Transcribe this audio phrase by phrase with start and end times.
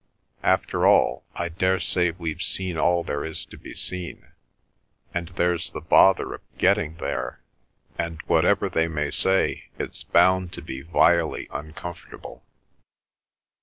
[0.41, 4.31] "After all, I daresay we've seen all there is to be seen;
[5.13, 7.43] and there's the bother of getting there,
[7.99, 12.43] and whatever they may say it's bound to be vilely uncomfortable."